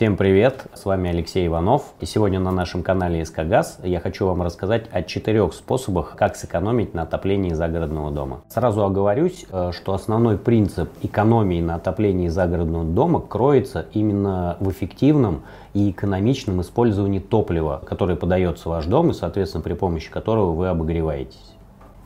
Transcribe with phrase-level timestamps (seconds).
[0.00, 1.92] Всем привет, с вами Алексей Иванов.
[2.00, 6.36] И сегодня на нашем канале СК Газ я хочу вам рассказать о четырех способах, как
[6.36, 8.40] сэкономить на отоплении загородного дома.
[8.48, 15.42] Сразу оговорюсь, э, что основной принцип экономии на отоплении загородного дома кроется именно в эффективном
[15.74, 20.68] и экономичном использовании топлива, которое подается в ваш дом и, соответственно, при помощи которого вы
[20.68, 21.59] обогреваетесь.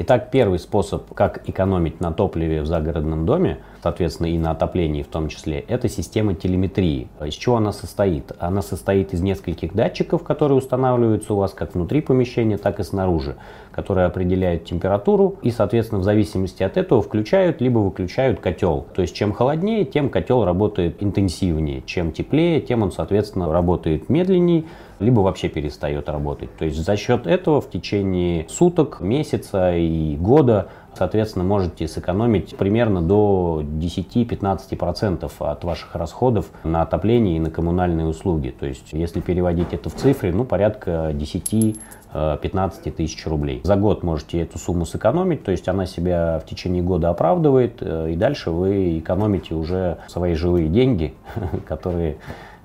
[0.00, 5.08] Итак, первый способ, как экономить на топливе в загородном доме, соответственно, и на отоплении в
[5.08, 7.08] том числе, это система телеметрии.
[7.26, 8.30] Из чего она состоит?
[8.38, 13.34] Она состоит из нескольких датчиков, которые устанавливаются у вас как внутри помещения, так и снаружи,
[13.72, 18.86] которые определяют температуру и, соответственно, в зависимости от этого включают либо выключают котел.
[18.94, 24.62] То есть, чем холоднее, тем котел работает интенсивнее, чем теплее, тем он, соответственно, работает медленнее,
[24.98, 26.56] либо вообще перестает работать.
[26.56, 33.00] То есть за счет этого в течение суток, месяца и года соответственно, можете сэкономить примерно
[33.00, 38.52] до 10-15% от ваших расходов на отопление и на коммунальные услуги.
[38.58, 41.76] То есть, если переводить это в цифры, ну, порядка 10
[42.10, 43.60] 15 тысяч рублей.
[43.64, 48.12] За год можете эту сумму сэкономить, то есть она себя в течение года оправдывает, э,
[48.12, 51.14] и дальше вы экономите уже свои живые деньги,
[51.66, 52.16] которые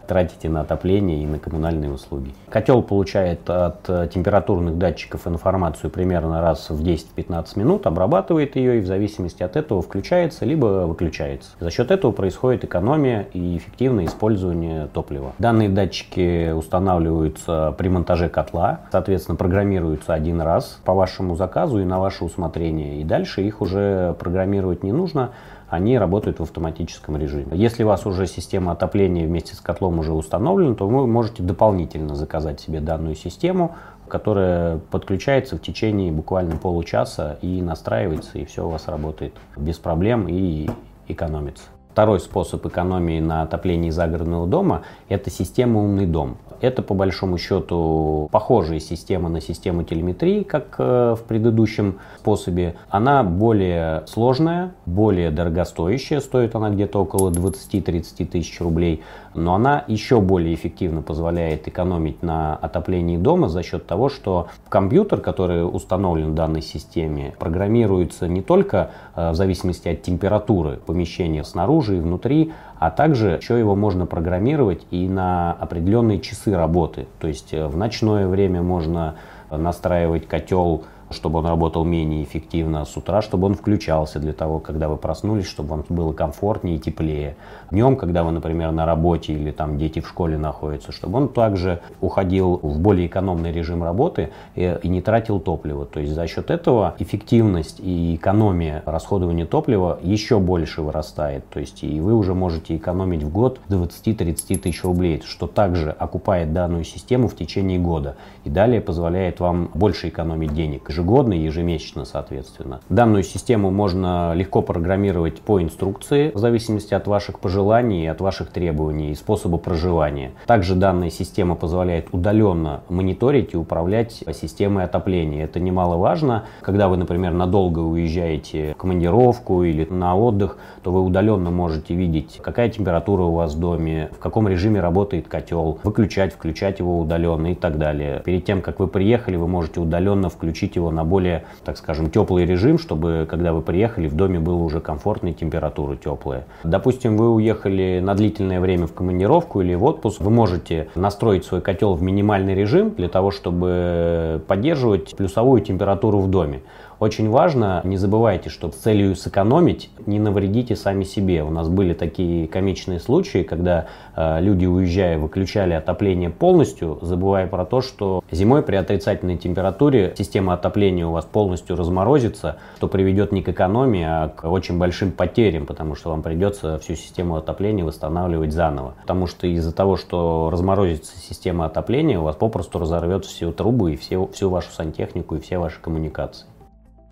[0.08, 2.34] тратите на отопление и на коммунальные услуги.
[2.50, 8.82] Котел получает от э, температурных датчиков информацию примерно раз в 10-15 минут, обрабатывает ее и
[8.82, 11.52] в зависимости от этого включается либо выключается.
[11.60, 15.34] За счет этого происходит экономия и эффективное использование топлива.
[15.40, 22.00] Данные датчики устанавливаются при монтаже котла, соответственно программируются один раз по вашему заказу и на
[22.00, 23.02] ваше усмотрение.
[23.02, 25.32] И дальше их уже программировать не нужно,
[25.74, 27.48] они работают в автоматическом режиме.
[27.54, 32.16] Если у вас уже система отопления вместе с котлом уже установлена, то вы можете дополнительно
[32.16, 33.76] заказать себе данную систему,
[34.08, 40.28] которая подключается в течение буквально получаса и настраивается, и все у вас работает без проблем
[40.28, 40.70] и
[41.08, 41.64] экономится.
[41.94, 46.38] Второй способ экономии на отоплении загородного дома– это система «Умный дом».
[46.60, 52.78] Это, по большому счету, похожая система на систему телеметрии, как э, в предыдущем способе.
[52.90, 59.04] Она более сложная, более дорогостоящая, стоит она где-то около 20-30 тысяч рублей,
[59.36, 65.20] но она еще более эффективно позволяет экономить на отоплении дома за счет того, что компьютер,
[65.20, 71.83] который установлен в данной системе, программируется не только э, в зависимости от температуры помещения снаружи,
[71.84, 77.08] снаружи и внутри, а также еще его можно программировать и на определенные часы работы.
[77.20, 79.16] То есть э, в ночное время можно
[79.52, 80.84] настраивать котел
[81.14, 85.48] чтобы он работал менее эффективно с утра, чтобы он включался для того, когда вы проснулись,
[85.48, 87.36] чтобы вам было комфортнее и теплее.
[87.72, 91.82] Днем, когда вы, например, на работе или там дети в школе находятся, чтобы он также
[92.02, 95.86] уходил в более экономный режим работы и, и не тратил топливо.
[95.86, 101.48] То есть за счет этого эффективность и экономия расходования топлива еще больше вырастает.
[101.50, 106.54] То есть и вы уже можете экономить в год 20-30 тысяч рублей, что также окупает
[106.54, 112.80] данную систему в течение года и далее позволяет вам больше экономить денег ежегодно ежемесячно, соответственно.
[112.90, 119.12] Данную систему можно легко программировать по инструкции, в зависимости от ваших пожеланий, от ваших требований
[119.12, 120.32] и способа проживания.
[120.48, 125.44] Также данная система позволяет удаленно мониторить и управлять системой отопления.
[125.44, 126.46] Это немаловажно.
[126.62, 132.40] Когда вы, например, надолго уезжаете в командировку или на отдых, то вы удаленно можете видеть,
[132.42, 137.52] какая температура у вас в доме, в каком режиме работает котел, выключать, включать его удаленно
[137.52, 138.22] и так далее.
[138.24, 142.46] Перед тем, как вы приехали, вы можете удаленно включить его на более, так скажем, теплый
[142.46, 146.46] режим, чтобы, когда вы приехали, в доме было уже комфортная температура теплая.
[146.64, 151.62] Допустим, вы уехали на длительное время в командировку или в отпуск, вы можете настроить свой
[151.62, 156.62] котел в минимальный режим для того, чтобы поддерживать плюсовую температуру в доме.
[157.00, 161.44] Очень важно, не забывайте, что с целью сэкономить не навредите сами себе.
[161.44, 167.66] У нас были такие комичные случаи, когда э, люди, уезжая, выключали отопление полностью, забывая про
[167.66, 173.42] то, что зимой при отрицательной температуре система отопления у вас полностью разморозится, что приведет не
[173.42, 178.54] к экономии, а к очень большим потерям, потому что вам придется всю систему отопления восстанавливать
[178.54, 178.96] заново.
[179.02, 183.98] Потому что из-за того, что разморозится система отопления, у вас попросту разорвется все трубы и
[183.98, 186.46] все, всю вашу сантехнику и все ваши коммуникации.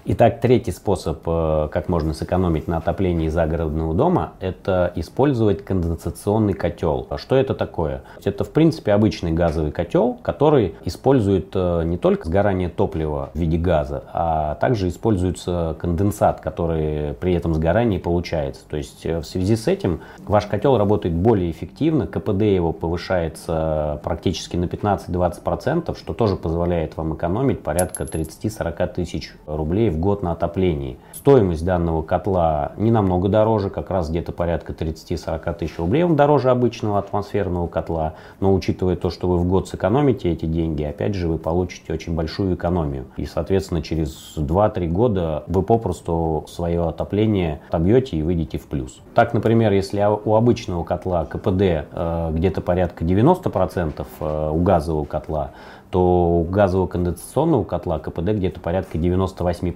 [0.03, 7.05] Итак, третий способ, э, как можно сэкономить на отоплении загородного дома, это использовать конденсационный котел.
[7.11, 8.01] А что это такое?
[8.23, 13.59] Это, в принципе, обычный газовый котел, который использует э, не только сгорание топлива в виде
[13.59, 18.63] газа, а также используется конденсат, который при этом сгорании получается.
[18.67, 24.01] То есть э, в связи с этим ваш котел работает более эффективно, КПД его повышается
[24.03, 30.31] практически на 15-20%, что тоже позволяет вам экономить порядка 30-40 тысяч рублей в год на
[30.31, 30.97] отоплении.
[31.13, 36.03] Стоимость данного котла не намного дороже, как раз где-то порядка 30-40 тысяч рублей.
[36.03, 40.83] Он дороже обычного атмосферного котла, но учитывая то, что вы в год сэкономите эти деньги,
[40.83, 43.05] опять же вы получите очень большую экономию.
[43.17, 49.01] И, соответственно, через 2-3 года вы попросту свое отопление отобьете и выйдете в плюс.
[49.13, 55.51] Так, например, если у обычного котла КПД э, где-то порядка 90% э, у газового котла,
[55.91, 59.73] то у газового конденсационного котла КПД где-то порядка 98%.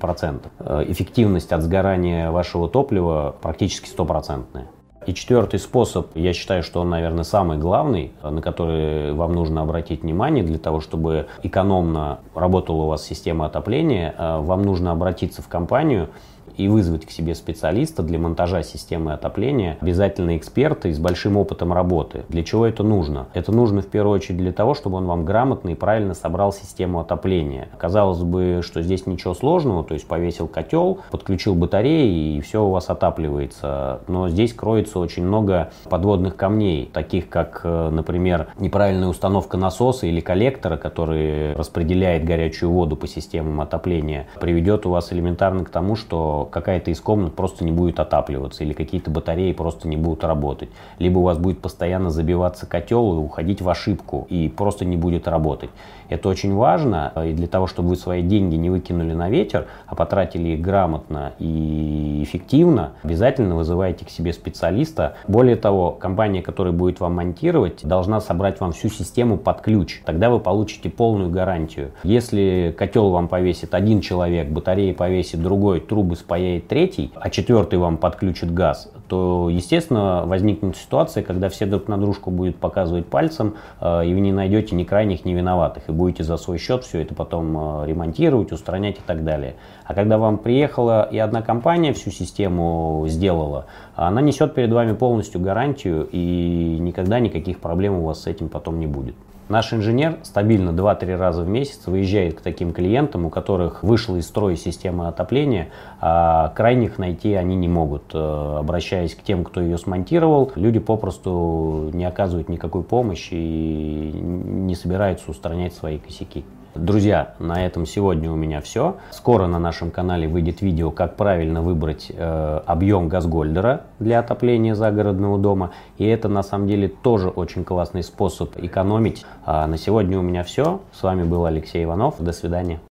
[0.59, 4.67] Э, эффективность от сгорания вашего топлива практически стопроцентная.
[5.05, 10.01] И четвертый способ, я считаю, что он, наверное, самый главный, на который вам нужно обратить
[10.01, 15.47] внимание для того, чтобы экономно работала у вас система отопления, э, вам нужно обратиться в
[15.47, 16.09] компанию
[16.57, 22.23] и вызвать к себе специалиста для монтажа системы отопления, обязательно эксперта с большим опытом работы.
[22.29, 23.27] Для чего это нужно?
[23.33, 26.99] Это нужно в первую очередь для того, чтобы он вам грамотно и правильно собрал систему
[26.99, 27.69] отопления.
[27.77, 32.69] Казалось бы, что здесь ничего сложного, то есть повесил котел, подключил батареи и все у
[32.69, 34.01] вас отапливается.
[34.07, 40.19] Но здесь кроется очень много подводных камней, таких как, э, например, неправильная установка насоса или
[40.19, 46.34] коллектора, который распределяет горячую воду по системам отопления, приведет у вас элементарно к тому, что
[46.43, 50.69] какая-то из комнат просто не будет отапливаться или какие-то батареи просто не будут работать.
[50.99, 55.27] Либо у вас будет постоянно забиваться котел и уходить в ошибку и просто не будет
[55.27, 55.69] работать.
[56.09, 59.95] Это очень важно, и для того, чтобы вы свои деньги не выкинули на ветер, а
[59.95, 65.15] потратили их грамотно и эффективно, обязательно вызывайте к себе специалиста.
[65.27, 70.01] Более того, компания, которая будет вам монтировать, должна собрать вам всю систему под ключ.
[70.05, 71.91] Тогда вы получите полную гарантию.
[72.03, 77.97] Если котел вам повесит один человек, батареи повесит другой, трубы спаяет третий, а четвертый вам
[77.97, 84.07] подключит газ, то, естественно, возникнет ситуация, когда все друг на дружку будут показывать пальцем, э,
[84.07, 87.13] и вы не найдете ни крайних, ни виноватых, и будете за свой счет все это
[87.13, 89.55] потом э, ремонтировать, устранять и так далее.
[89.85, 95.39] А когда вам приехала и одна компания всю систему сделала, она несет перед вами полностью
[95.39, 99.15] гарантию, и никогда никаких проблем у вас с этим потом не будет.
[99.47, 104.25] Наш инженер стабильно 2-3 раза в месяц выезжает к таким клиентам, у которых вышла из
[104.25, 105.69] строя система отопления,
[106.01, 108.05] а крайних найти они не могут.
[108.15, 114.73] Э, обращаясь к тем, кто ее смонтировал, люди попросту не оказывают никакой помощи и не
[114.73, 116.43] собираются устранять свои косяки.
[116.75, 118.97] Друзья, на этом сегодня у меня все.
[119.11, 125.37] Скоро на нашем канале выйдет видео, как правильно выбрать э, объем газгольдера для отопления загородного
[125.37, 125.71] дома.
[125.97, 129.25] И это на самом деле тоже очень классный способ экономить.
[129.45, 130.81] А на сегодня у меня все.
[130.91, 132.15] С вами был Алексей Иванов.
[132.19, 132.81] До свидания.